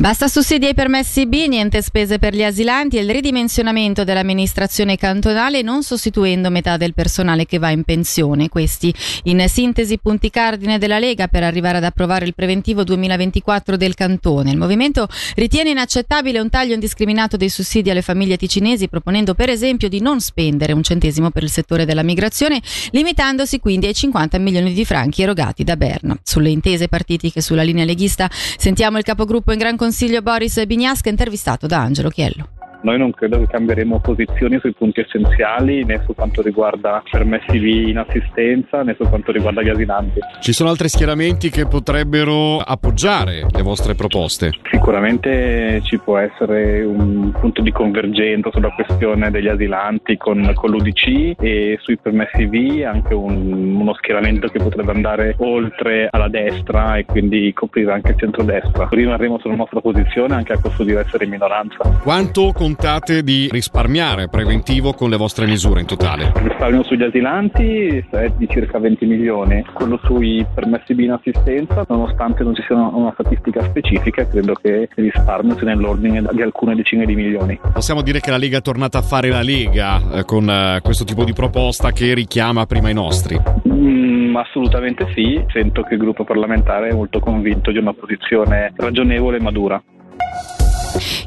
[0.00, 5.60] Basta sussidi ai permessi B, niente spese per gli asilanti e il ridimensionamento dell'amministrazione cantonale
[5.60, 8.48] non sostituendo metà del personale che va in pensione.
[8.48, 8.94] Questi
[9.24, 14.50] in sintesi punti cardine della Lega per arrivare ad approvare il preventivo 2024 del cantone.
[14.50, 19.90] Il movimento ritiene inaccettabile un taglio indiscriminato dei sussidi alle famiglie ticinesi proponendo per esempio
[19.90, 22.62] di non spendere un centesimo per il settore della migrazione
[22.92, 26.18] limitandosi quindi ai 50 milioni di franchi erogati da Berna.
[26.22, 31.08] Sulle intese partitiche sulla linea leghista sentiamo il capogruppo in Gran Consiglio Consiglio Boris Bignasca
[31.08, 32.59] intervistato da Angelo Chiello.
[32.82, 37.98] Noi non credo che cambieremo posizioni sui punti essenziali né su quanto riguarda permessi in
[37.98, 40.20] assistenza né su quanto riguarda gli asilanti.
[40.40, 44.52] Ci sono altri schieramenti che potrebbero appoggiare le vostre proposte?
[44.70, 51.34] Sicuramente ci può essere un punto di convergenza sulla questione degli asilanti con, con l'UDC
[51.38, 57.04] e sui permessi V anche un, uno schieramento che potrebbe andare oltre alla destra e
[57.04, 58.88] quindi coprire anche il centrodestra.
[58.90, 61.78] Rimarremo sulla nostra posizione anche a costo di essere in minoranza.
[62.02, 66.32] Quanto con contate di risparmiare preventivo con le vostre misure in totale?
[66.36, 72.44] Il risparmio sugli asilanti è di circa 20 milioni, quello sui permessi in assistenza, nonostante
[72.44, 77.06] non ci sia una statistica specifica, credo che il risparmio sia nell'ordine di alcune decine
[77.06, 77.58] di milioni.
[77.72, 81.02] Possiamo dire che la Lega è tornata a fare la Lega eh, con eh, questo
[81.02, 83.36] tipo di proposta che richiama prima i nostri?
[83.68, 89.38] Mm, assolutamente sì, sento che il gruppo parlamentare è molto convinto di una posizione ragionevole
[89.38, 89.82] e madura.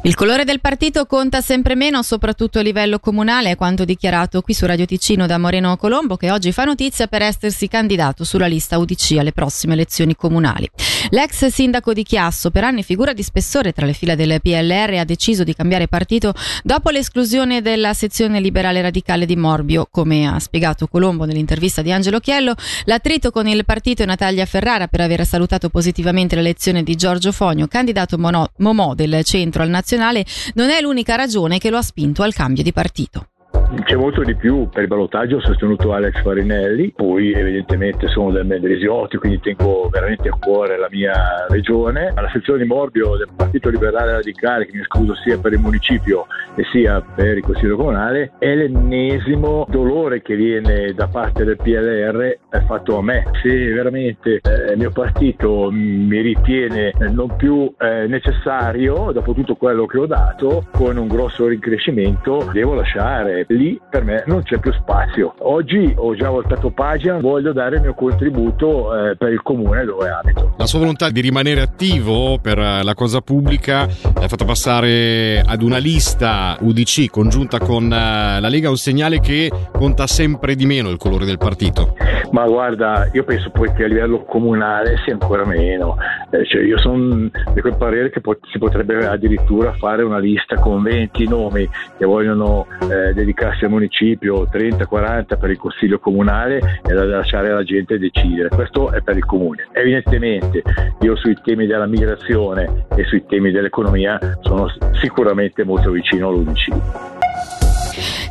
[0.04, 4.66] Il colore del partito conta sempre meno, soprattutto a livello comunale, quanto dichiarato qui su
[4.66, 9.18] Radio Ticino da Moreno Colombo, che oggi fa notizia per essersi candidato sulla lista UDC
[9.18, 10.70] alle prossime elezioni comunali.
[11.10, 15.04] L'ex sindaco di Chiasso, per anni figura di spessore tra le fila del PLR, ha
[15.04, 19.88] deciso di cambiare partito dopo l'esclusione della sezione liberale radicale di Morbio.
[19.90, 24.88] Come ha spiegato Colombo nell'intervista di Angelo Chiello, l'attrito con il partito è Natalia Ferrara
[24.88, 30.26] per aver salutato positivamente l'elezione di Giorgio Fogno, candidato mono- Momò del centro al nazionale,
[30.54, 33.33] non è l'unica ragione che lo ha spinto al cambio di partito.
[33.82, 38.46] C'è molto di più, per il ballottaggio ho sostenuto Alex Farinelli, poi evidentemente sono del
[38.46, 42.12] Mendrisioti, quindi tengo veramente a cuore la mia regione.
[42.14, 46.28] Alla sezione di Morbio del Partito Liberale Radicale, che mi scuso sia per il municipio
[46.56, 52.38] e sia per il Consiglio Comunale, è l'ennesimo dolore che viene da parte del PLR
[52.68, 53.26] fatto a me.
[53.42, 59.88] Se veramente eh, il mio partito mi ritiene non più eh, necessario, dopo tutto quello
[59.88, 64.72] che ho dato, con un grosso rincrescimento, devo lasciare lì per me non c'è più
[64.74, 65.34] spazio.
[65.40, 70.10] Oggi ho già voltato pagina, voglio dare il mio contributo eh, per il comune dove
[70.10, 70.54] abito.
[70.58, 75.62] La sua volontà di rimanere attivo per eh, la cosa pubblica è fatta passare ad
[75.62, 80.90] una lista UDC congiunta con eh, la Lega, un segnale che conta sempre di meno
[80.90, 81.96] il colore del partito.
[82.32, 85.98] Ma guarda, io penso poi che a livello comunale sia ancora meno.
[86.32, 90.56] Eh, cioè io sono di quel parere che pot- si potrebbe addirittura fare una lista
[90.56, 96.94] con 20 nomi che vogliono eh, dedicarsi al municipio, 30-40 per il consiglio comunale e
[96.94, 98.50] da lasciare alla gente decidere.
[98.50, 99.68] Questo è per il comune.
[99.72, 100.64] Evidentemente
[101.02, 104.68] io sui temi della migrazione e sui temi dell'economia sono
[105.02, 107.22] sicuramente molto vicino all'UDC.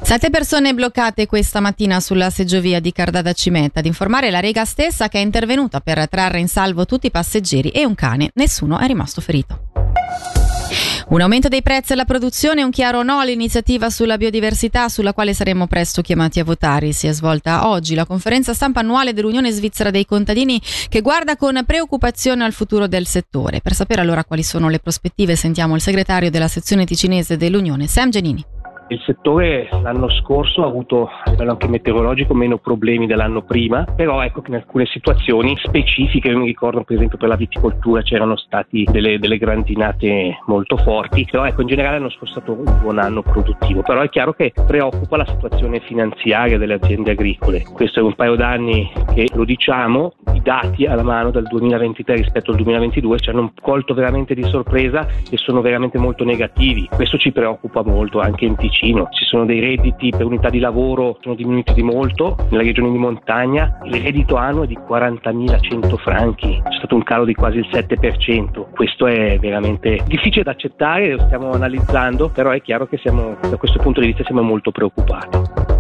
[0.03, 3.79] Sette persone bloccate questa mattina sulla seggiovia di Cardada Cimetta.
[3.79, 7.71] Ad informare la Rega stessa che è intervenuta per trarre in salvo tutti i passeggeri
[7.71, 8.31] e un cane.
[8.35, 9.72] Nessuno è rimasto ferito.
[11.13, 15.67] Un aumento dei prezzi alla produzione un chiaro no all'iniziativa sulla biodiversità sulla quale saremo
[15.67, 16.93] presto chiamati a votare.
[16.93, 20.59] Si è svolta oggi la conferenza stampa annuale dell'Unione Svizzera dei Contadini
[20.89, 23.61] che guarda con preoccupazione al futuro del settore.
[23.61, 28.09] Per sapere allora quali sono le prospettive sentiamo il segretario della sezione ticinese dell'Unione, Sam
[28.09, 28.52] Genini.
[28.93, 34.23] Il settore l'anno scorso ha avuto a livello anche meteorologico meno problemi dell'anno prima, però
[34.23, 38.37] ecco che in alcune situazioni specifiche, io mi ricordo per esempio per la viticoltura c'erano
[38.37, 42.77] stati delle, delle grandinate molto forti, però ecco in generale l'anno scorso è stato un
[42.83, 47.63] buon anno produttivo, però è chiaro che preoccupa la situazione finanziaria delle aziende agricole.
[47.63, 52.51] Questo è un paio d'anni che lo diciamo, i dati alla mano dal 2023 rispetto
[52.51, 56.89] al 2022 ci hanno colto veramente di sorpresa e sono veramente molto negativi.
[56.91, 59.09] Questo ci preoccupa molto anche in Ticino.
[59.11, 62.99] Ci sono dei redditi per unità di lavoro sono diminuiti di molto nella regione di
[62.99, 63.79] montagna.
[63.85, 68.71] Il reddito annuo è di 40.100 franchi, c'è stato un calo di quasi il 7%.
[68.73, 73.57] Questo è veramente difficile da accettare, lo stiamo analizzando, però è chiaro che siamo, da
[73.57, 75.72] questo punto di vista siamo molto preoccupati.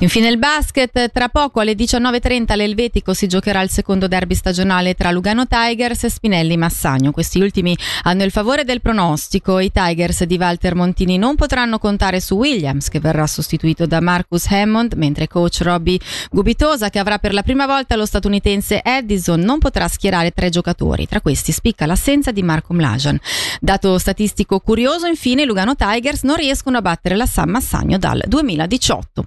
[0.00, 5.10] Infine il basket, tra poco alle 19.30 all'Elvetico si giocherà il secondo derby stagionale tra
[5.10, 7.10] Lugano Tigers e Spinelli Massagno.
[7.10, 9.60] Questi ultimi hanno il favore del pronostico.
[9.60, 14.46] I Tigers di Walter Montini non potranno contare su Williams che verrà sostituito da Marcus
[14.50, 15.98] Hammond, mentre coach Robbie
[16.30, 21.06] Gubitosa che avrà per la prima volta lo statunitense Edison non potrà schierare tre giocatori.
[21.06, 23.18] Tra questi spicca l'assenza di Marco Mlajan.
[23.58, 28.22] Dato statistico curioso, infine i Lugano Tigers non riescono a battere la San Massagno dal
[28.26, 29.24] 2018.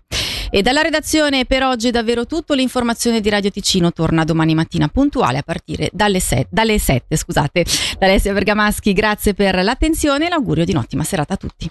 [0.49, 2.53] E dalla redazione per oggi è davvero tutto.
[2.53, 6.47] L'informazione di Radio Ticino torna domani mattina puntuale a partire dalle 7.
[6.49, 7.65] Dalle 7 scusate.
[7.97, 11.69] Da Alessia Bergamaschi, grazie per l'attenzione e l'augurio di un'ottima serata a tutti.